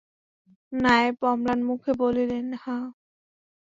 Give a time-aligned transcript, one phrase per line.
[0.73, 2.85] নায়েব অম্লানমুখে বলিলেন, হাঁ।